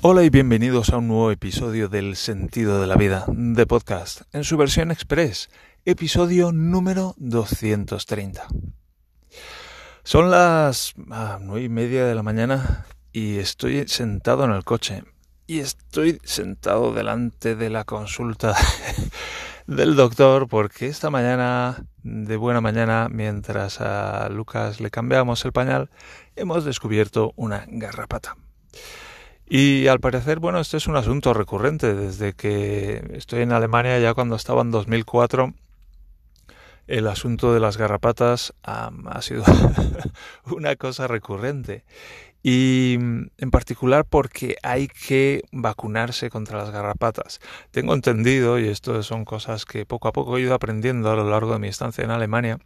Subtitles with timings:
[0.00, 4.44] Hola y bienvenidos a un nuevo episodio del Sentido de la Vida de podcast en
[4.44, 5.50] su versión express,
[5.84, 8.46] episodio número 230.
[10.04, 15.02] Son las ah, nueve y media de la mañana y estoy sentado en el coche
[15.48, 18.54] y estoy sentado delante de la consulta
[19.66, 25.90] del doctor porque esta mañana, de buena mañana, mientras a Lucas le cambiamos el pañal,
[26.36, 28.36] hemos descubierto una garrapata.
[29.50, 34.12] Y al parecer, bueno, este es un asunto recurrente desde que estoy en Alemania, ya
[34.12, 35.54] cuando estaba en 2004,
[36.86, 39.44] el asunto de las garrapatas ha sido
[40.44, 41.84] una cosa recurrente.
[42.42, 47.40] Y en particular porque hay que vacunarse contra las garrapatas.
[47.70, 51.28] Tengo entendido, y esto son cosas que poco a poco he ido aprendiendo a lo
[51.28, 52.58] largo de mi estancia en Alemania,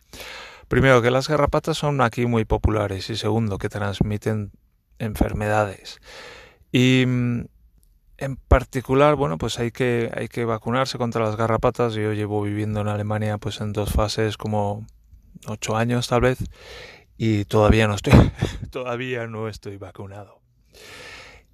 [0.66, 4.50] primero que las garrapatas son aquí muy populares y segundo que transmiten
[4.98, 6.00] enfermedades.
[6.72, 11.94] Y en particular, bueno, pues hay que, hay que vacunarse contra las garrapatas.
[11.94, 14.86] Yo llevo viviendo en Alemania pues en dos fases como
[15.46, 16.38] ocho años tal vez
[17.16, 18.12] y todavía no estoy,
[18.70, 20.40] todavía no estoy vacunado.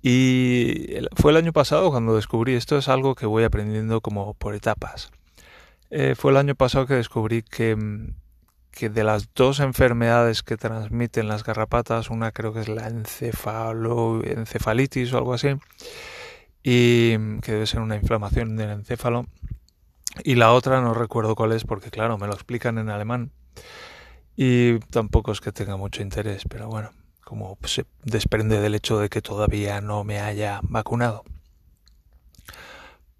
[0.02, 4.54] Y fue el año pasado cuando descubrí esto, es algo que voy aprendiendo como por
[4.54, 5.10] etapas.
[5.90, 8.14] Eh, fue el año pasado que descubrí que mm,
[8.78, 14.22] que de las dos enfermedades que transmiten las garrapatas, una creo que es la encefalo,
[14.24, 15.48] encefalitis o algo así,
[16.62, 19.26] y que debe ser una inflamación del encéfalo,
[20.22, 23.32] y la otra no recuerdo cuál es porque claro, me lo explican en alemán
[24.36, 26.92] y tampoco es que tenga mucho interés, pero bueno,
[27.24, 31.24] como se desprende del hecho de que todavía no me haya vacunado.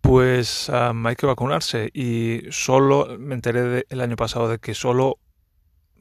[0.00, 5.18] Pues hay que vacunarse y solo me enteré el año pasado de que solo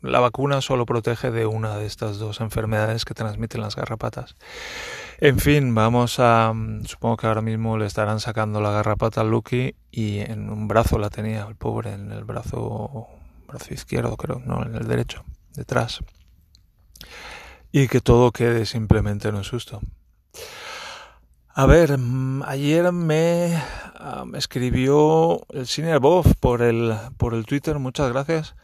[0.02, 4.36] la vacuna solo protege de una de estas dos enfermedades que transmiten las garrapatas.
[5.20, 6.54] En fin, vamos a...
[6.86, 11.00] Supongo que ahora mismo le estarán sacando la garrapata al Lucky y en un brazo
[11.00, 13.08] la tenía el pobre, en el brazo,
[13.48, 16.00] brazo izquierdo creo, no, en el derecho, detrás.
[17.72, 19.82] Y que todo quede simplemente en un susto.
[21.50, 23.60] A ver, mm, ayer me
[24.36, 28.56] escribió el Cine Bob por el, por el Twitter, muchas gracias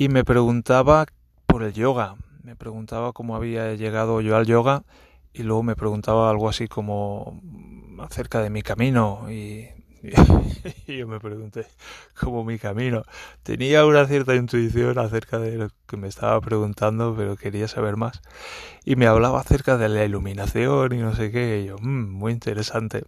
[0.00, 1.04] y me preguntaba
[1.44, 2.16] por el yoga.
[2.42, 4.82] Me preguntaba cómo había llegado yo al yoga
[5.34, 7.42] y luego me preguntaba algo así como
[7.98, 9.68] acerca de mi camino y,
[10.86, 11.66] yo me pregunté
[12.18, 13.02] cómo mi camino.
[13.42, 18.22] Tenía una cierta intuición acerca de lo que me estaba preguntando, pero quería saber más.
[18.86, 21.60] Y me hablaba acerca de la iluminación y no sé qué.
[21.60, 23.04] Y yo, mmm, muy interesante.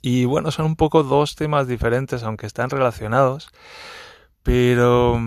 [0.00, 3.50] Y bueno, son un poco dos temas diferentes, aunque están relacionados.
[4.42, 5.20] Pero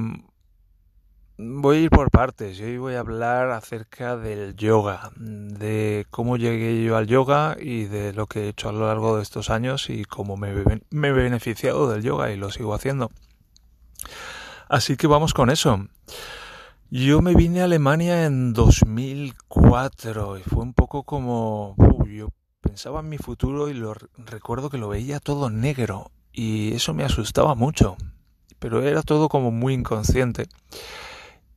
[1.40, 2.60] Voy a ir por partes.
[2.60, 8.12] Hoy voy a hablar acerca del yoga, de cómo llegué yo al yoga y de
[8.12, 11.92] lo que he hecho a lo largo de estos años y cómo me, he beneficiado
[11.92, 13.12] del yoga y lo sigo haciendo.
[14.68, 15.86] Así que vamos con eso.
[16.90, 21.76] Yo me vine a Alemania en 2004 y fue un poco como...
[22.10, 22.30] yo
[22.62, 27.04] pensaba en mi futuro y lo, recuerdo que lo veía todo negro y eso me
[27.04, 27.96] asustaba mucho,
[28.58, 30.48] pero era todo como muy inconsciente.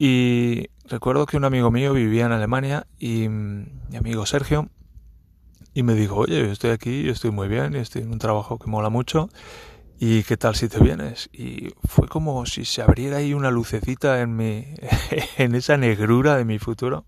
[0.03, 4.71] Y recuerdo que un amigo mío vivía en Alemania y mi amigo Sergio
[5.75, 8.59] y me dijo, oye, yo estoy aquí, yo estoy muy bien, estoy en un trabajo
[8.59, 9.29] que mola mucho
[9.99, 11.29] y qué tal si te vienes.
[11.35, 14.69] Y fue como si se abriera ahí una lucecita en mi,
[15.37, 17.05] en esa negrura de mi futuro.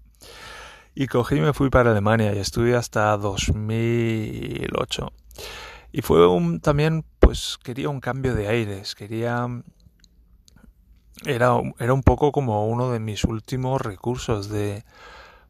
[0.95, 5.13] Y cogí y me fui para Alemania y estuve hasta 2008.
[5.93, 9.49] Y fue un, también, pues quería un cambio de aires, quería
[11.25, 14.85] era, era un poco como uno de mis últimos recursos de,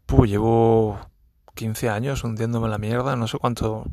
[0.06, 0.98] pues llevo
[1.54, 3.84] 15 años hundiéndome en la mierda, no sé cuánto,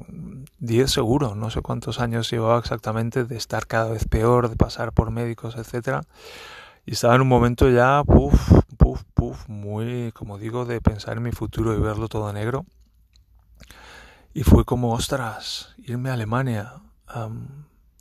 [0.59, 4.94] 10 seguro, no sé cuántos años llevaba exactamente de estar cada vez peor, de pasar
[4.94, 6.02] por médicos, etcétera.
[6.85, 11.24] Y estaba en un momento ya, puff, puff, puff, muy, como digo, de pensar en
[11.24, 12.66] mi futuro y verlo todo negro.
[14.34, 16.74] Y fue como, ostras, irme a Alemania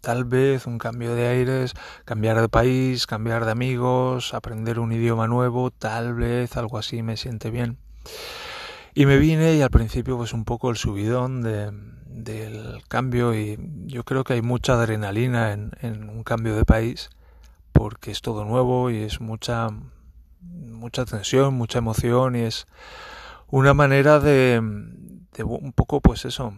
[0.00, 1.74] tal vez un cambio de aires,
[2.04, 7.16] cambiar de país, cambiar de amigos, aprender un idioma nuevo, tal vez algo así me
[7.16, 7.78] siente bien.
[8.94, 11.70] Y me vine y al principio pues un poco el subidón de,
[12.06, 17.10] del cambio y yo creo que hay mucha adrenalina en, en un cambio de país
[17.72, 19.68] porque es todo nuevo y es mucha
[20.40, 22.66] mucha tensión, mucha emoción y es
[23.48, 24.60] una manera de,
[25.32, 26.54] de un poco pues eso,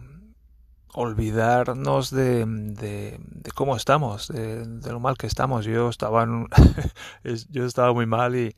[0.93, 5.65] olvidarnos de, de, cómo estamos, de, lo mal que estamos.
[5.65, 6.27] Yo estaba,
[7.49, 8.55] yo estaba muy mal y,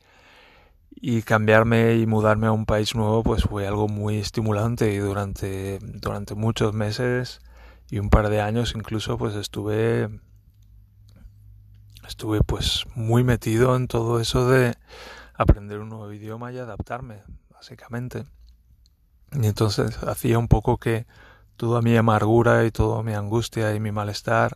[0.95, 5.79] y cambiarme y mudarme a un país nuevo pues fue algo muy estimulante y durante,
[5.79, 7.41] durante muchos meses
[7.89, 10.09] y un par de años incluso pues estuve
[12.07, 14.75] estuve pues muy metido en todo eso de
[15.33, 18.23] aprender un nuevo idioma y adaptarme básicamente
[19.33, 21.05] y entonces hacía un poco que
[21.55, 24.55] toda mi amargura y toda mi angustia y mi malestar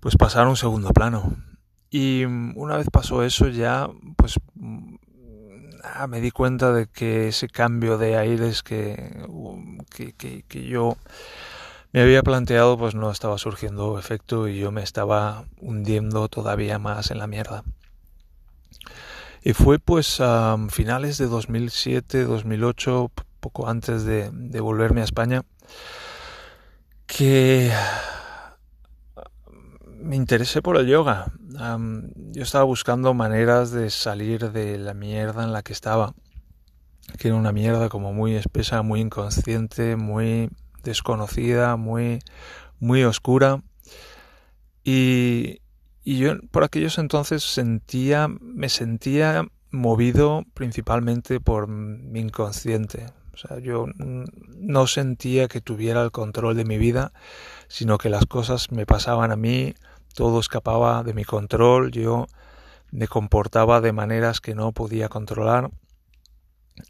[0.00, 1.36] pues pasara a un segundo plano
[1.90, 4.38] y una vez pasó eso ya pues
[5.84, 9.26] Ah, me di cuenta de que ese cambio de aires que,
[9.90, 10.96] que, que, yo
[11.92, 17.10] me había planteado pues no estaba surgiendo efecto y yo me estaba hundiendo todavía más
[17.10, 17.64] en la mierda.
[19.42, 23.10] Y fue pues a finales de 2007, 2008,
[23.42, 24.30] poco antes de,
[24.60, 25.42] volverme a España,
[27.06, 27.70] que
[30.00, 31.32] me interesé por el yoga.
[32.30, 36.14] yo estaba buscando maneras de salir de la mierda en la que estaba,
[37.18, 40.48] que era una mierda como muy espesa, muy inconsciente, muy
[40.84, 42.20] desconocida, muy,
[42.78, 43.60] muy oscura.
[44.84, 45.60] Y,
[46.04, 53.06] y yo por aquellos entonces sentía, me sentía movido principalmente por mi inconsciente.
[53.34, 57.12] O sea, yo no sentía que tuviera el control de mi vida,
[57.68, 59.74] sino que las cosas me pasaban a mí
[60.14, 62.26] todo escapaba de mi control, yo
[62.90, 65.70] me comportaba de maneras que no podía controlar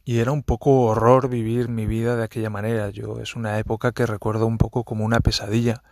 [0.04, 2.90] y era un poco horror vivir mi vida de aquella manera.
[2.90, 5.82] Yo es una época que recuerdo un poco como una pesadilla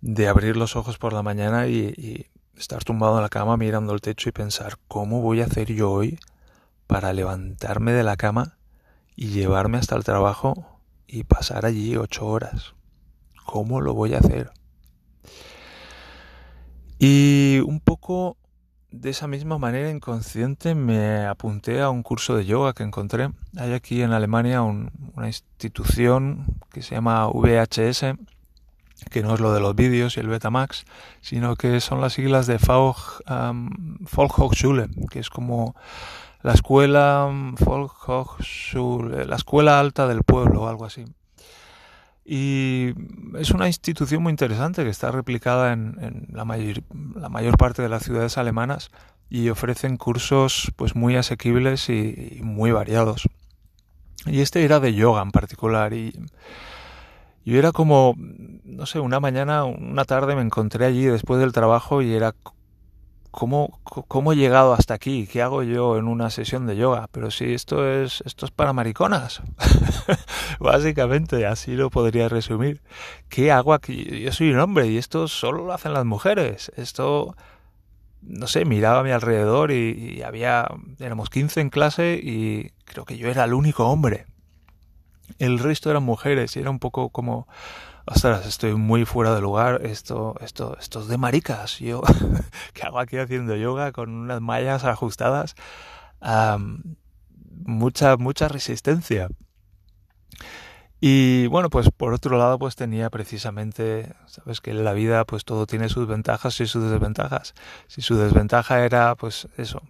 [0.00, 2.26] de abrir los ojos por la mañana y, y
[2.56, 5.90] estar tumbado en la cama mirando el techo y pensar cómo voy a hacer yo
[5.90, 6.18] hoy
[6.86, 8.57] para levantarme de la cama
[9.20, 12.74] y llevarme hasta el trabajo y pasar allí ocho horas.
[13.44, 14.52] ¿Cómo lo voy a hacer?
[17.00, 18.36] Y un poco
[18.92, 23.30] de esa misma manera inconsciente me apunté a un curso de yoga que encontré.
[23.56, 28.14] Hay aquí en Alemania una institución que se llama VHS,
[29.10, 30.84] que no es lo de los vídeos y el Betamax,
[31.20, 32.58] sino que son las siglas de
[34.16, 35.74] Volkshochschule, que es como
[36.42, 37.28] la escuela
[37.58, 41.04] Volkshochschule, la escuela alta del pueblo o algo así.
[42.30, 42.92] Y
[43.38, 46.82] es una institución muy interesante que está replicada en, la, mayor,
[47.14, 48.90] la mayor parte de las ciudades alemanas
[49.30, 53.28] y ofrecen cursos pues muy asequibles y, muy variados.
[54.26, 56.12] Y este era de yoga en particular y
[57.48, 62.02] yo era como, no sé, una mañana, una tarde me encontré allí después del trabajo
[62.02, 62.34] y era
[63.30, 65.26] ¿cómo, ¿cómo he llegado hasta aquí?
[65.26, 67.08] ¿Qué hago yo en una sesión de yoga?
[67.12, 69.42] Pero si esto es, esto es para mariconas.
[70.60, 72.82] Básicamente, así lo podría resumir.
[73.28, 74.22] ¿Qué hago aquí?
[74.22, 76.72] Yo soy un hombre y esto solo lo hacen las mujeres.
[76.76, 77.36] Esto,
[78.22, 80.68] no sé, miraba a mi alrededor y, y había,
[80.98, 84.26] éramos 15 en clase y creo que yo era el único hombre.
[85.38, 87.46] El resto eran mujeres y era un poco como
[88.10, 92.02] ostras, estoy muy fuera de lugar, esto, esto, esto es de maricas, yo,
[92.72, 95.54] ¿qué hago aquí haciendo yoga con unas mallas ajustadas?
[97.64, 99.28] mucha, mucha resistencia.
[101.00, 105.44] Y bueno, pues por otro lado, pues tenía precisamente, sabes que en la vida pues
[105.44, 107.54] todo tiene sus ventajas y sus desventajas.
[107.86, 109.80] Si su desventaja era pues eso,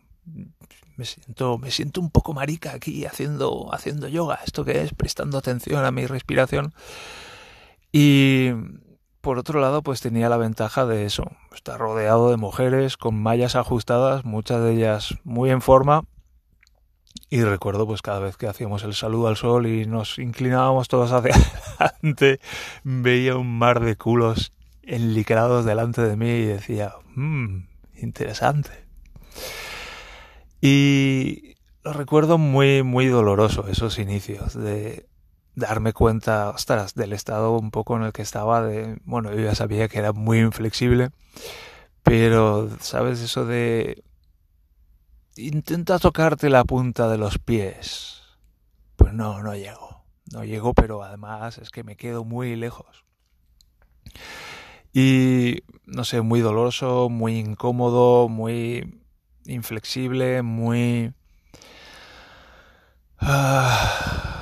[0.98, 5.38] me siento, me siento un poco marica aquí haciendo, haciendo yoga, esto que es prestando
[5.38, 6.74] atención a mi respiración,
[7.92, 8.50] y
[9.20, 13.56] por otro lado, pues tenía la ventaja de eso, estar rodeado de mujeres con mallas
[13.56, 16.04] ajustadas, muchas de ellas muy en forma.
[17.30, 21.12] Y recuerdo pues cada vez que hacíamos el saludo al sol y nos inclinábamos todos
[21.12, 21.34] hacia
[21.78, 22.40] adelante,
[22.84, 24.52] veía un mar de culos
[24.82, 27.64] enlicrados delante de mí y decía, mmm,
[27.96, 28.70] interesante.
[30.60, 35.08] Y lo recuerdo muy, muy doloroso esos inicios de
[35.54, 39.54] darme cuenta, ostras, del estado un poco en el que estaba, de, bueno, yo ya
[39.54, 41.10] sabía que era muy inflexible,
[42.02, 43.20] pero, ¿sabes?
[43.20, 44.04] Eso de...
[45.36, 48.22] Intenta tocarte la punta de los pies.
[48.96, 50.04] Pues no, no llego.
[50.32, 53.04] No llego, pero además es que me quedo muy lejos.
[54.92, 59.00] Y, no sé, muy doloroso, muy incómodo, muy
[59.48, 61.12] inflexible, muy...
[63.18, 64.38] Ah,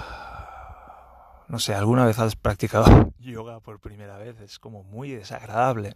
[1.49, 5.95] no sé, alguna vez has practicado yoga por primera vez, es como muy desagradable.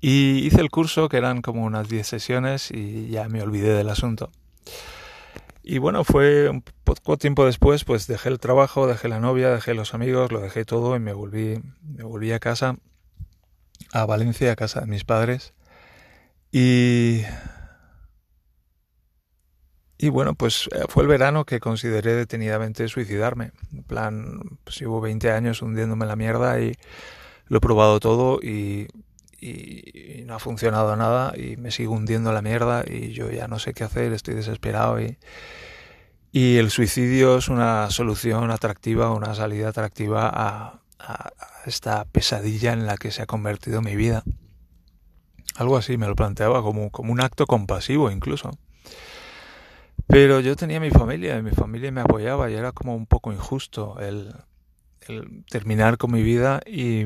[0.00, 3.88] Y hice el curso, que eran como unas 10 sesiones, y ya me olvidé del
[3.88, 4.30] asunto.
[5.70, 9.74] Y bueno, fue un poco tiempo después, pues dejé el trabajo, dejé la novia, dejé
[9.74, 12.76] los amigos, lo dejé todo y me volví, me volví a casa,
[13.92, 15.52] a Valencia, a casa de mis padres.
[16.50, 17.22] Y
[20.00, 23.50] Y bueno, pues eh, fue el verano que consideré detenidamente suicidarme.
[23.72, 26.74] En plan, pues llevo 20 años hundiéndome en la mierda y
[27.48, 28.86] lo he probado todo y,
[30.26, 33.58] no ha funcionado nada y me sigo hundiendo en la mierda y yo ya no
[33.58, 35.16] sé qué hacer, estoy desesperado y,
[36.32, 40.80] y el suicidio es una solución atractiva, una salida atractiva a
[41.66, 44.22] esta pesadilla en la que se ha convertido mi vida.
[45.58, 48.52] Algo así, me lo planteaba como, como un acto compasivo incluso.
[50.06, 53.32] Pero yo tenía mi familia y mi familia me apoyaba y era como un poco
[53.32, 54.34] injusto el,
[55.08, 57.02] el terminar con mi vida y,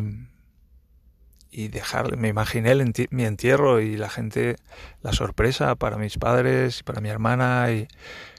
[1.51, 4.57] y dejar, me imaginé el mi entierro y la gente,
[5.01, 7.89] la sorpresa para mis padres y para mi hermana y,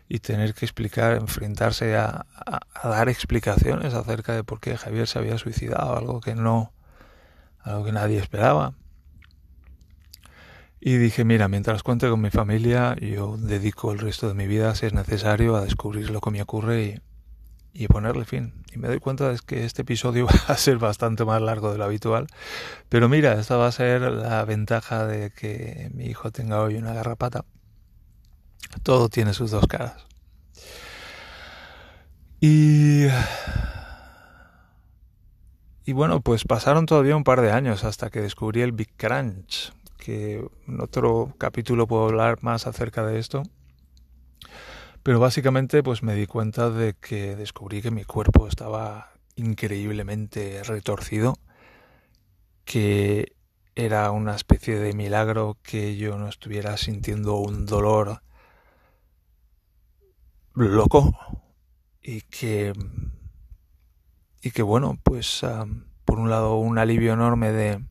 [0.08, 5.18] y tener que explicar, enfrentarse a, a, dar explicaciones acerca de por qué Javier se
[5.18, 6.72] había suicidado, algo que no,
[7.64, 8.76] algo que nadie esperaba.
[10.86, 14.76] Y dije, mira, mientras cuente con mi familia, yo dedico el resto de mi vida,
[14.76, 18.66] si es necesario, a descubrir lo que me ocurre y, y ponerle fin.
[18.74, 21.78] Y me doy cuenta de que este episodio va a ser bastante más largo de
[21.78, 22.28] lo habitual.
[22.90, 26.92] Pero mira, esta va a ser la ventaja de que mi hijo tenga hoy una
[26.92, 27.46] garrapata.
[28.84, 30.06] Todo tiene sus dos caras.
[32.42, 33.08] Y...
[35.86, 39.72] Y bueno, pues pasaron todavía un par de años hasta que descubrí el Big Crunch,
[40.04, 43.44] que en otro capítulo puedo hablar más acerca de esto.
[45.02, 51.36] Pero básicamente pues me di cuenta de que descubrí que mi cuerpo estaba increíblemente retorcido,
[52.66, 53.34] que
[53.76, 58.22] era una especie de milagro que yo no estuviera sintiendo un dolor
[60.54, 61.18] loco
[62.02, 62.74] y que
[64.42, 67.84] y que bueno pues um, por un lado un alivio enorme de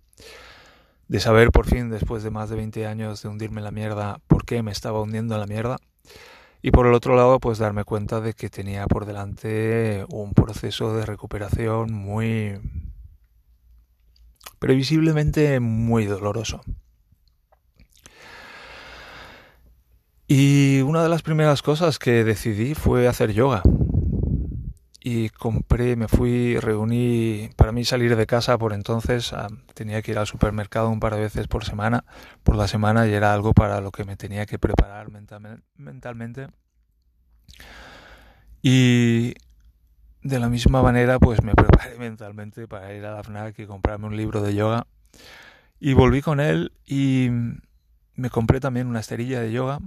[1.13, 4.19] de saber por fin, después de más de 20 años de hundirme en la mierda,
[4.29, 5.77] por qué me estaba hundiendo en la mierda.
[6.63, 10.97] Y por el otro lado, pues darme cuenta de que tenía por delante un proceso
[10.97, 12.59] de recuperación muy
[14.59, 16.63] previsiblemente muy doloroso.
[20.27, 23.63] Y una de las primeras cosas que decidí fue hacer yoga
[25.05, 30.13] y compré, me fui, reuní, para mí salir de casa por entonces ah, tenía que
[30.13, 32.05] ir al supermercado un par de veces por semana,
[32.45, 35.09] por la semana y era algo para lo que me tenía que preparar
[35.77, 36.49] mentalmente.
[38.63, 39.35] Y
[40.23, 44.07] de la misma manera pues me preparé mentalmente para ir a la FNAC y comprarme
[44.07, 44.87] un libro de yoga
[45.81, 47.29] y volví con él y
[48.15, 49.81] me compré también una esterilla de yoga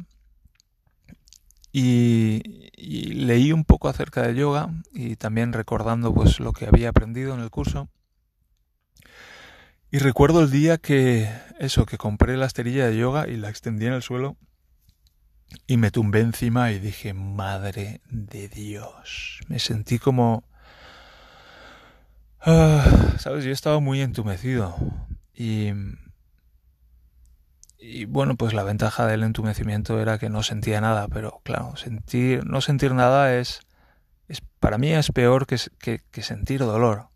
[1.77, 2.41] y,
[3.13, 7.41] leí un poco acerca de yoga y también recordando pues lo que había aprendido en
[7.41, 7.89] el curso.
[9.91, 11.29] Y recuerdo el día que
[11.59, 14.37] eso, que compré la esterilla de yoga y la extendí en el suelo
[15.67, 19.41] y me tumbé encima y dije, madre de Dios.
[19.49, 20.47] Me sentí como...
[22.39, 24.77] Ah, Sabes, yo estaba muy entumecido
[25.33, 25.71] y
[27.87, 32.43] y bueno, pues la ventaja del entumecimiento era que no sentía nada, pero claro, sentir,
[32.45, 33.59] no sentir nada es,
[34.27, 37.09] es para mí es peor que, que, sentir dolor.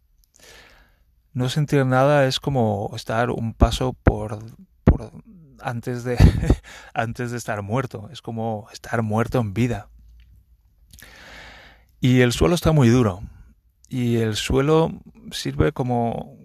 [1.34, 4.40] No sentir nada es como estar un paso por,
[4.84, 5.12] por
[5.60, 6.18] antes de
[6.94, 9.90] antes de estar muerto, es como estar muerto en vida.
[12.00, 13.24] Y el suelo está muy duro
[13.90, 14.92] y el suelo
[15.32, 16.39] sirve como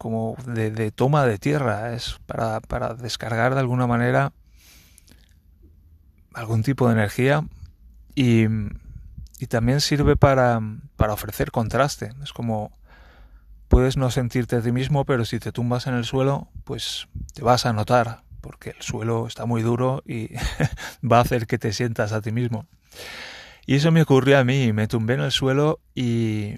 [0.00, 4.32] como de, toma de tierra, es para, para, descargar de alguna manera
[6.32, 7.44] algún tipo de energía
[8.14, 8.46] y,
[9.38, 10.58] y también sirve para,
[10.96, 12.14] para, ofrecer contraste.
[12.22, 12.72] Es como
[13.68, 17.42] puedes no sentirte a ti mismo, pero si te tumbas en el suelo, pues te
[17.42, 20.30] vas a notar, porque el suelo está muy duro y
[21.06, 22.64] va a hacer que te sientas a ti mismo.
[23.66, 26.54] Y eso me ocurrió a mí, me tumbé en el suelo y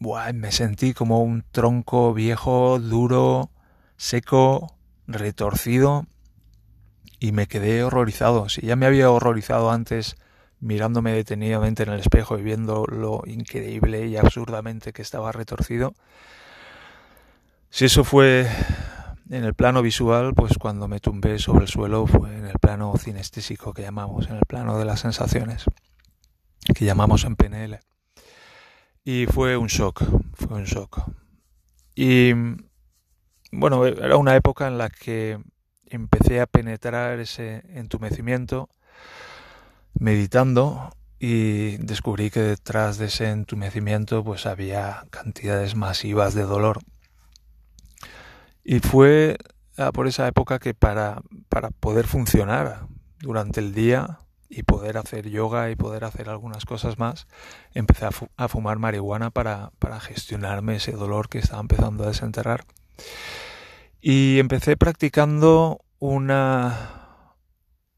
[0.00, 3.50] Buah, me sentí como un tronco viejo, duro,
[3.96, 4.76] seco,
[5.08, 6.06] retorcido
[7.18, 8.48] y me quedé horrorizado.
[8.48, 10.16] Si ya me había horrorizado antes
[10.60, 15.94] mirándome detenidamente en el espejo y viendo lo increíble y absurdamente que estaba retorcido,
[17.70, 18.48] si eso fue
[19.30, 22.94] en el plano visual, pues cuando me tumbé sobre el suelo fue en el plano
[22.96, 25.64] cinestésico que llamamos, en el plano de las sensaciones,
[26.74, 27.80] que llamamos en PNL.
[29.10, 31.00] Y fue un shock, fue un shock.
[31.94, 32.34] Y
[33.50, 35.38] bueno, era una época en la que
[35.86, 38.68] empecé a penetrar ese entumecimiento
[39.98, 46.80] meditando y descubrí que detrás de ese entumecimiento pues había cantidades masivas de dolor.
[48.62, 49.38] Y fue
[49.94, 52.86] por esa época que para, para poder funcionar
[53.20, 57.26] durante el día, y poder hacer yoga y poder hacer algunas cosas más,
[57.74, 62.64] empecé a, fumar marihuana para, para gestionarme ese dolor que estaba empezando a desenterrar.
[64.00, 67.34] Y empecé practicando una,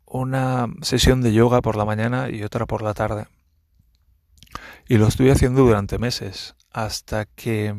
[0.07, 3.27] una sesión de yoga por la mañana y otra por la tarde.
[4.89, 7.75] Y lo estuve haciendo durante meses, hasta que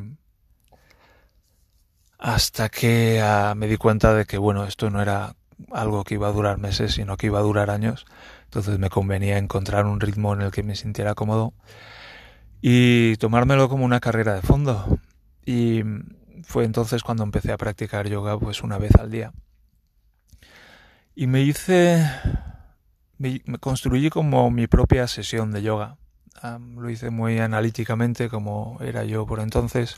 [2.18, 5.36] hasta que ah, me di cuenta de que bueno, esto no era
[5.72, 8.06] algo que iba a durar meses, sino que iba a durar años.
[8.52, 11.54] Entonces me convenía encontrar un ritmo en el que me sintiera cómodo
[12.62, 15.00] y tomármelo como una carrera de fondo.
[15.46, 15.84] Y
[16.44, 19.32] fue entonces cuando empecé a practicar yoga pues una vez al día.
[21.16, 22.06] Y me hice,
[23.18, 25.96] me, construí como mi propia sesión de yoga.
[26.76, 29.96] lo hice muy analíticamente como era yo por entonces.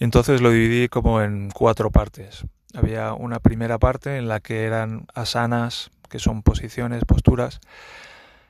[0.00, 2.44] Y entonces lo dividí como en cuatro partes.
[2.76, 7.60] Había una primera parte en la que eran asanas, que son posiciones, posturas,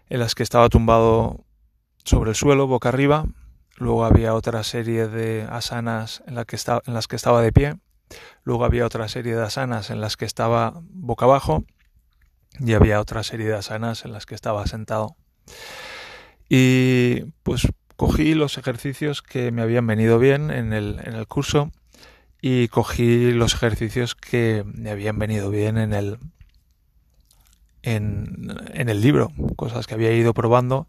[0.08, 1.44] en las que estaba tumbado
[2.04, 3.26] sobre el suelo, boca arriba,
[3.76, 6.56] luego había otra serie de asanas en, la que
[6.86, 7.76] en las que estaba de pie,
[8.42, 11.64] luego había otra serie de asanas en las que estaba boca abajo.
[12.58, 15.14] Y había otra serie de asanas en las que estaba sentado.
[16.48, 21.70] Y pues cogí los ejercicios que me habían venido bien en el, en el curso
[22.48, 26.18] y cogí los ejercicios que me habían venido bien en el,
[27.82, 30.86] en, en el libro, cosas que había ido probando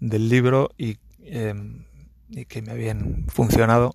[0.00, 1.86] del libro y em,
[2.28, 3.94] y que me habían funcionado.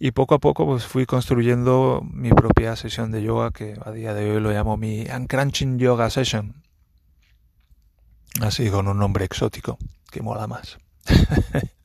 [0.00, 4.12] Y poco a poco pues fui construyendo mi propia sesión de yoga que a día
[4.12, 6.60] de hoy lo llamo mi Uncrunching Yoga Session.
[8.40, 9.78] Así con un nombre exótico
[10.10, 10.78] que mola más.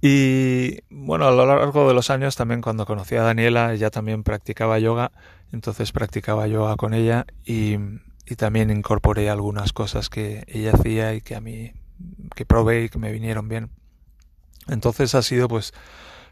[0.00, 4.22] y bueno, a lo largo de los años también cuando conocí a Daniela ella también
[4.22, 5.10] practicaba yoga,
[5.52, 7.76] entonces practicaba yoga con ella y,
[8.26, 11.72] y también incorporé algunas cosas que ella hacía y que a mí
[12.34, 13.70] que probé y que me vinieron bien.
[14.68, 15.72] Entonces ha sido pues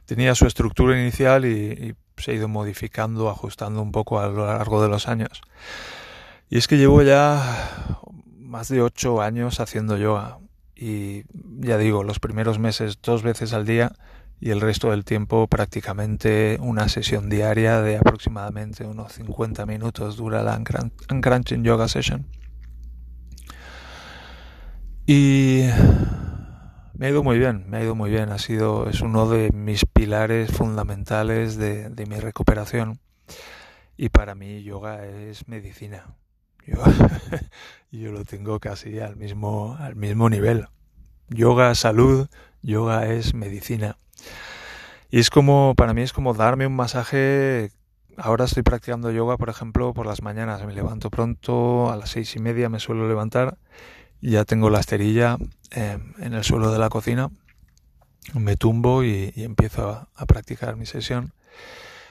[0.07, 4.81] tenía su estructura inicial y, se ha ido modificando, ajustando un poco a lo largo
[4.81, 5.43] de los años.
[6.49, 8.01] Y es que llevo ya
[8.39, 10.39] más de ocho años haciendo yoga
[10.77, 11.25] y
[11.59, 13.93] ya digo, los primeros meses dos veces al día
[14.39, 20.43] y el resto del tiempo prácticamente una sesión diaria de aproximadamente unos 50 minutos dura
[20.43, 20.61] la
[21.11, 22.27] Uncrunching Yoga Session.
[25.07, 25.63] Y
[26.99, 28.31] me ha ido muy bien, me ha ido muy bien.
[28.31, 32.99] Ha sido, es uno de mis pilares fundamentales de, mi recuperación.
[33.97, 36.17] Y para mí yoga es medicina.
[36.67, 36.83] Yo,
[37.91, 40.67] yo lo tengo casi al mismo, al mismo nivel.
[41.29, 42.29] Yoga salud,
[42.63, 43.97] yoga es medicina.
[45.11, 47.71] Y es como, para mí es como darme un masaje.
[48.17, 50.65] Ahora estoy practicando yoga, por ejemplo, por las mañanas.
[50.67, 53.59] Me levanto pronto, a las seis y media me suelo levantar
[54.21, 55.39] ya tengo la esterilla
[55.71, 57.31] em, en el suelo de la cocina,
[58.35, 61.33] me tumbo y, empiezo a, practicar mi sesión.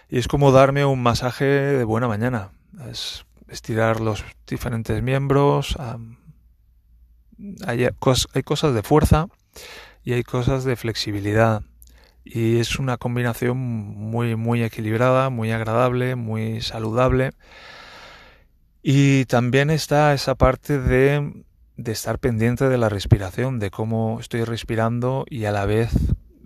[0.09, 2.51] Y es como darme un masaje de buena mañana,
[2.89, 5.75] es estirar los diferentes miembros,
[7.65, 9.27] hay, hay cosas de fuerza
[10.03, 11.63] y hay cosas de flexibilidad.
[12.23, 17.31] Y es una combinación muy, muy equilibrada, muy agradable, muy saludable.
[18.81, 21.45] Y también está esa parte de
[21.77, 25.91] de estar pendiente de la respiración, de cómo estoy respirando y a la vez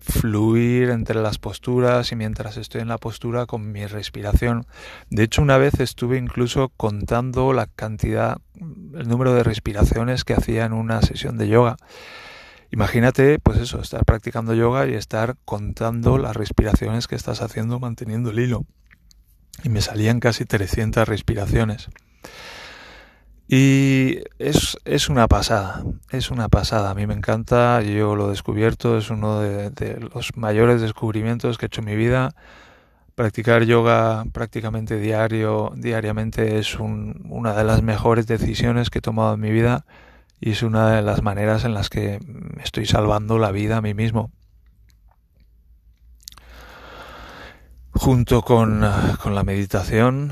[0.01, 4.65] fluir entre las posturas y mientras estoy en la postura con mi respiración.
[5.09, 10.65] De hecho, una vez estuve incluso contando la cantidad, el número de respiraciones que hacía
[10.65, 11.77] en una sesión de yoga.
[12.71, 18.29] Imagínate, pues eso, estar practicando yoga y estar contando las respiraciones que estás haciendo manteniendo
[18.29, 18.65] el hilo.
[19.63, 21.89] Y me salían casi 300 respiraciones.
[23.51, 26.91] Y es, es, una pasada, es una pasada.
[26.91, 31.65] A mí me encanta, yo lo he descubierto, es uno de, los mayores descubrimientos que
[31.65, 32.35] he hecho en mi vida.
[33.15, 39.39] Practicar yoga prácticamente diario, diariamente es una de las mejores decisiones que he tomado en
[39.39, 39.83] mi vida
[40.39, 42.19] y es una de las maneras en las que
[42.63, 44.31] estoy salvando la vida a mí mismo.
[47.93, 48.85] Junto con,
[49.23, 50.31] con la meditación,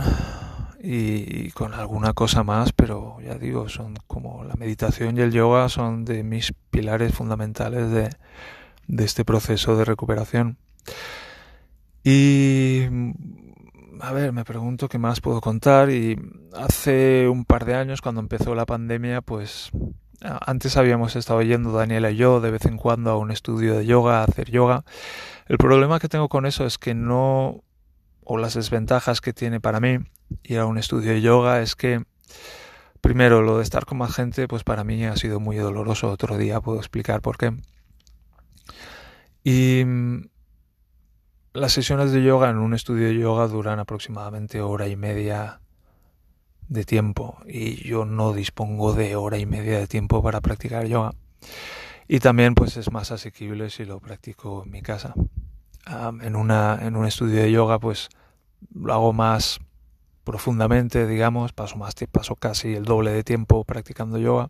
[0.90, 5.68] y, con alguna cosa más, pero ya digo, son como la meditación y el yoga
[5.68, 10.58] son de mis pilares fundamentales de, este proceso de recuperación.
[12.06, 12.84] Y
[14.00, 16.18] a ver, me pregunto qué más puedo contar y
[16.56, 19.72] hace un par de años cuando empezó la pandemia, pues
[20.22, 23.86] antes habíamos estado yendo Daniela y yo de vez en cuando a un estudio de
[23.86, 24.86] yoga, a hacer yoga.
[25.48, 27.66] El problema que tengo con eso es que no
[28.30, 30.00] o las desventajas que tiene para mí
[30.44, 32.04] ir a un estudio de yoga es que
[33.02, 36.10] Primero, lo de estar con más gente, pues para mí ha sido muy doloroso.
[36.10, 37.54] Otro día puedo explicar por qué.
[39.44, 39.84] Y
[41.54, 45.62] las sesiones de yoga en un estudio de yoga duran aproximadamente hora y media
[46.68, 51.14] de tiempo y yo no dispongo de hora y media de tiempo para practicar yoga.
[52.08, 55.14] Y también pues es más asequible si lo practico en mi casa.
[56.22, 58.10] En, una, en un estudio de yoga pues
[58.74, 59.60] lo hago más
[60.24, 64.50] profundamente, digamos, paso más paso casi el doble de tiempo practicando yoga.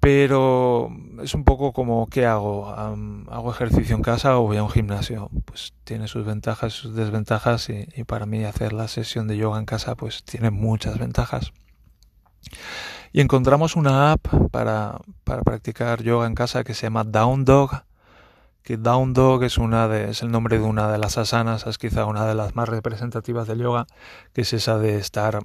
[0.00, 0.90] Pero
[1.22, 2.68] es un poco como ¿qué hago?
[2.68, 5.30] ¿Hago ejercicio en casa o voy a un gimnasio?
[5.44, 9.58] Pues tiene sus ventajas sus desventajas y, y para mí hacer la sesión de yoga
[9.58, 11.52] en casa pues tiene muchas ventajas.
[13.12, 17.84] Y encontramos una app para, para practicar yoga en casa que se llama Down Dog
[18.62, 21.78] que Down Dog es, una de, es el nombre de una de las asanas, es
[21.78, 23.86] quizá una de las más representativas del yoga,
[24.32, 25.40] que es esa de estar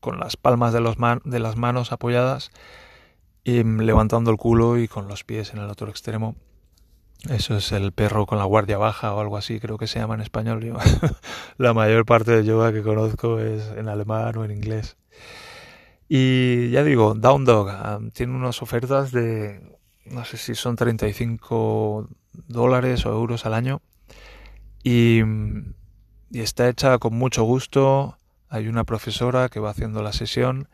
[0.00, 2.50] con las palmas de, los de las manos apoyadas
[3.44, 6.36] y levantando el culo y con los pies en el otro extremo.
[7.30, 10.14] Eso es el perro con la guardia baja o algo así, creo que se llama
[10.14, 10.76] en español.
[11.58, 14.96] la mayor parte del yoga que conozco es en alemán o en inglés.
[16.08, 17.68] Y ya digo, Down Dog
[18.12, 19.75] tiene unas ofertas de
[20.10, 22.08] no sé si son 35
[22.48, 23.80] dólares o euros al año.
[24.82, 25.22] Y,
[26.32, 28.16] está hecha con mucho gusto.
[28.48, 30.68] Hay una profesora que va haciendo la sesión.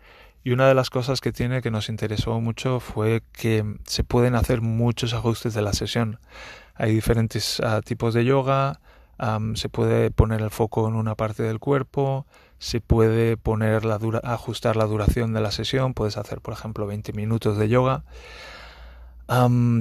[0.44, 4.34] Y una de las cosas que tiene que nos interesó mucho fue que se pueden
[4.34, 6.18] hacer muchos ajustes de la sesión.
[6.74, 8.80] Hay diferentes ah, tipos de yoga.
[9.54, 12.26] se puede poner el foco en una parte del cuerpo.
[12.58, 15.94] Se puede poner la dura, ajustar la duración de la sesión.
[15.94, 18.04] Puedes hacer, por ejemplo, 20 minutos de yoga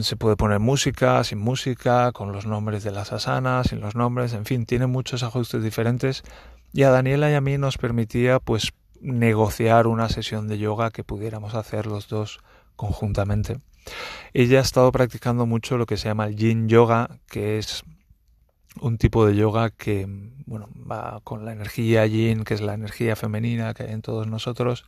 [0.01, 4.33] se puede poner música, sin música, con los nombres de las asanas, sin los nombres,
[4.33, 6.23] en fin, tiene muchos ajustes diferentes
[6.71, 11.03] y a Daniela y a mí nos permitía pues negociar una sesión de yoga que
[11.03, 12.39] pudiéramos hacer los dos
[12.77, 13.59] conjuntamente.
[14.33, 17.83] Ella ha estado practicando mucho lo que se llama el yin yoga, que es
[18.79, 20.07] un tipo de yoga que
[20.45, 24.27] bueno, va con la energía yin, que es la energía femenina que hay en todos
[24.27, 24.85] nosotros,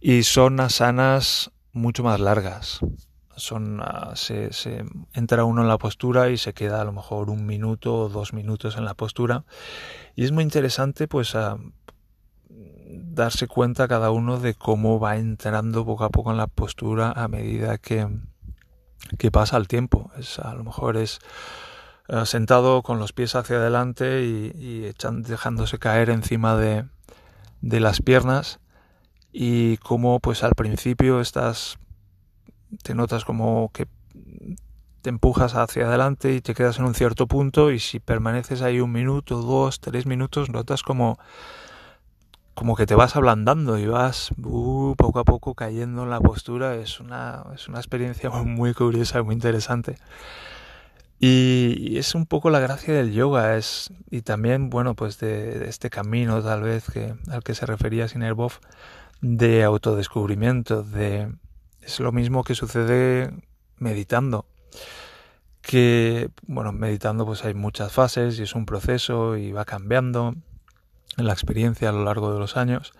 [0.00, 2.80] y son asanas mucho más largas
[3.36, 7.30] son ah, se, se, entra uno en la postura y se queda a lo mejor
[7.30, 9.44] un minuto o dos minutos en la postura.
[10.14, 11.58] Y es muy interesante pues a
[12.88, 17.28] darse cuenta cada uno de cómo va entrando poco a poco en la postura a
[17.28, 18.08] medida que,
[19.18, 20.10] que pasa el tiempo.
[20.18, 21.18] Es a lo mejor es
[22.08, 26.86] ah, sentado con los pies hacia adelante y, y dejándose caer encima de,
[27.60, 28.60] de las piernas.
[29.32, 31.78] Y como pues al principio estás
[32.82, 33.86] te notas como que
[35.02, 38.80] te empujas hacia adelante y te quedas en un cierto punto y si permaneces ahí
[38.80, 41.18] un minuto, dos, tres minutos, notas como
[42.54, 46.74] como que te vas ablandando y vas uh, poco a poco cayendo en la postura.
[46.74, 49.96] Es una, es una experiencia muy curiosa muy interesante.
[51.18, 55.90] Y, es un poco la gracia del yoga, es, y también, bueno, pues de, este
[55.90, 58.52] camino tal vez que, al que se refería Sinerbov,
[59.20, 61.32] de autodescubrimiento, de,
[61.86, 63.30] es lo mismo que sucede
[63.78, 64.46] meditando.
[65.62, 70.34] Que, bueno, meditando pues hay muchas fases y es un proceso y va cambiando
[71.16, 72.92] la experiencia a lo largo de los años.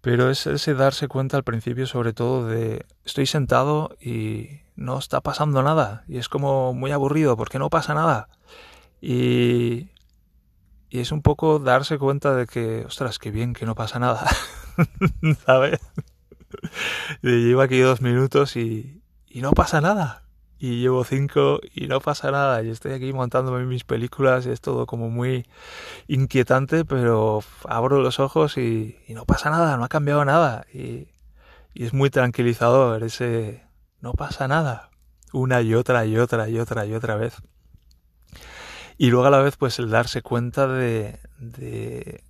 [0.00, 5.20] Pero es ese darse cuenta al principio sobre todo de estoy sentado y no está
[5.20, 6.04] pasando nada.
[6.08, 8.28] Y es como muy aburrido porque no pasa nada.
[9.00, 9.90] Y,
[10.90, 14.26] y es un poco darse cuenta de que, ostras, qué bien que no pasa nada.
[15.46, 15.80] ¿Sabes?
[17.22, 20.22] llevo aquí dos minutos y, y no pasa nada.
[20.60, 22.62] Y llevo cinco y no pasa nada.
[22.62, 25.46] Y estoy aquí montándome mis películas y es todo como muy
[26.08, 30.66] inquietante, pero abro los ojos y, y no pasa nada, no ha cambiado nada.
[30.72, 31.08] Y,
[31.74, 33.62] y es muy tranquilizador ese
[34.00, 34.90] no pasa nada.
[35.32, 37.36] Una y otra y otra y otra y otra vez.
[38.96, 42.24] Y luego a la vez pues el darse cuenta de, de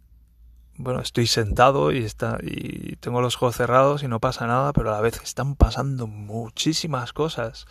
[0.78, 4.90] bueno, estoy sentado y, está, y tengo los ojos cerrados y no pasa nada, pero
[4.90, 7.66] a la vez están pasando muchísimas cosas.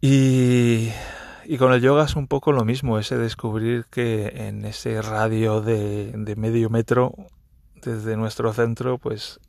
[0.00, 0.90] Y,
[1.44, 5.60] y con el yoga es un poco lo mismo, ese descubrir que en ese radio
[5.60, 7.14] de, de medio metro
[7.82, 9.40] desde nuestro centro, pues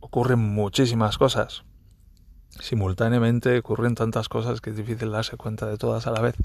[0.00, 1.64] ocurren muchísimas cosas.
[2.60, 6.36] Simultáneamente ocurren tantas cosas que es difícil darse cuenta de todas a la vez.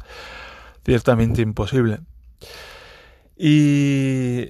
[0.83, 1.99] Ciertamente imposible.
[3.35, 4.49] Y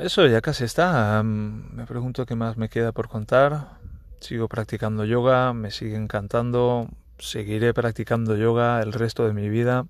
[0.00, 1.22] eso ya casi está.
[1.22, 3.78] me pregunto qué más me queda por contar.
[4.20, 6.88] Sigo practicando yoga, me sigue encantando.
[7.18, 9.86] Seguiré practicando yoga el resto de mi vida.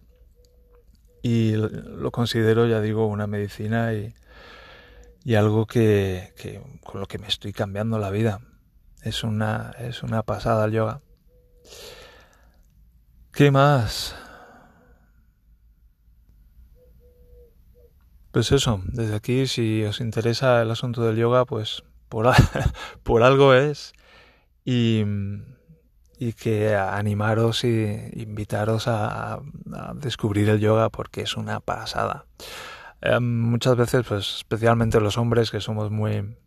[1.22, 4.14] Y lo considero, ya digo, una medicina y,
[5.24, 8.40] y algo que, que, con lo que me estoy cambiando la vida.
[9.02, 11.00] Es una, es una pasada el yoga.
[13.32, 14.16] ¿Qué más?
[18.38, 22.32] Pues eso, desde aquí si os interesa el asunto del yoga, pues por,
[23.02, 23.94] por algo es
[24.64, 25.02] y,
[26.40, 29.40] que animaros y invitaros a,
[29.96, 32.26] descubrir el yoga porque es una pasada.
[33.00, 36.38] Eh, muchas veces, pues especialmente los hombres que somos muy...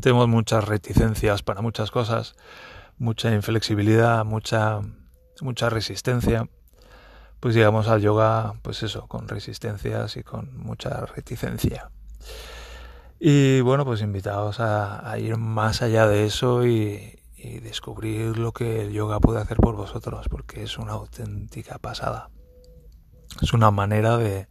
[0.00, 2.36] tenemos muchas reticencias para muchas cosas,
[2.98, 4.78] mucha inflexibilidad, mucha,
[5.40, 6.48] mucha resistencia
[7.44, 11.90] pues llegamos al yoga, pues eso, con resistencias y con mucha reticencia.
[13.20, 17.20] Y bueno, pues invitados a, ir más allá de eso y,
[17.62, 22.30] descubrir lo que el yoga puede hacer por vosotros, porque es una auténtica pasada.
[23.42, 24.48] Es una manera de,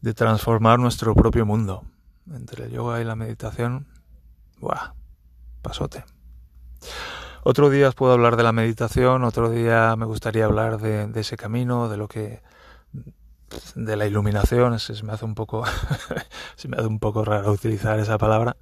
[0.00, 1.84] de transformar nuestro propio mundo.
[2.28, 3.86] Entre el yoga y la meditación,
[4.58, 4.94] ¡buah!
[5.62, 6.04] Pasote.
[7.44, 11.36] Otro día os puedo hablar de la meditación, otro día me gustaría hablar de, ese
[11.36, 12.40] camino, de lo que
[13.74, 15.64] de la iluminación, se me hace un poco
[16.56, 18.56] se me hace un poco raro utilizar esa palabra,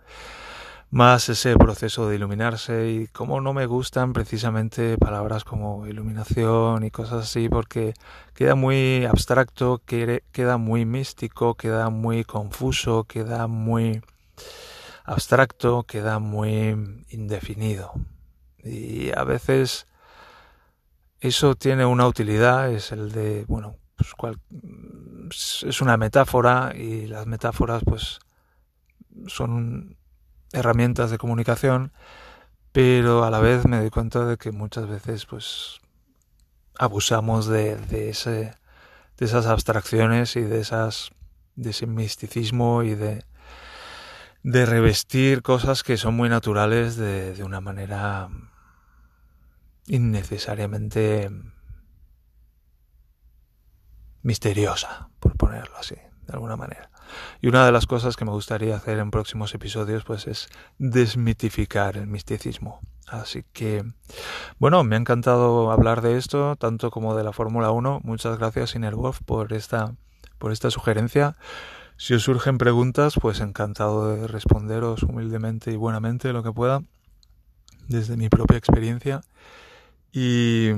[0.90, 6.90] más ese proceso de iluminarse y como no me gustan precisamente palabras como iluminación y
[6.90, 7.92] cosas así porque
[8.34, 14.00] queda muy abstracto, queda muy místico, queda muy confuso, queda muy
[15.04, 17.92] abstracto, queda muy indefinido.
[18.64, 19.86] Y a veces
[21.20, 24.38] eso tiene una utilidad, es el de, bueno, pues cual,
[25.30, 28.18] es una metáfora y las metáforas pues
[29.26, 29.96] son
[30.52, 31.92] herramientas de comunicación,
[32.72, 35.80] pero a la vez me doy cuenta de que muchas veces pues
[36.78, 38.54] abusamos de, de, ese,
[39.18, 41.10] de esas abstracciones y de esas
[41.56, 43.24] de ese misticismo y de,
[44.42, 48.30] de revestir cosas que son muy naturales de, de una manera
[49.86, 51.30] innecesariamente
[54.22, 56.90] misteriosa, por ponerlo así, de alguna manera.
[57.40, 61.96] Y una de las cosas que me gustaría hacer en próximos episodios pues es desmitificar
[61.96, 62.80] el misticismo.
[63.08, 63.84] Así que,
[64.58, 68.00] bueno, me ha encantado hablar de esto, tanto como de la Fórmula 1.
[68.04, 69.96] Muchas gracias, Inerwolf, por esta,
[70.38, 71.36] por esta sugerencia.
[71.96, 76.82] Si os surgen preguntas, pues encantado de responderos humildemente y buenamente lo que pueda,
[77.88, 79.22] desde mi propia experiencia.
[80.12, 80.70] Y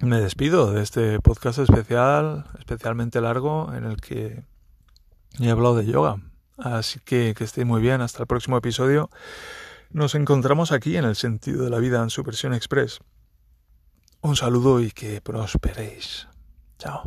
[0.00, 4.44] me despido de este podcast especial, especialmente largo, en el que
[5.40, 6.16] he hablado de yoga.
[6.58, 9.10] Así que que estéis muy bien, hasta el próximo episodio.
[9.90, 13.00] Nos encontramos aquí en el sentido de la vida en su versión express.
[14.20, 16.28] Un saludo y que prosperéis.
[16.78, 17.02] Chao.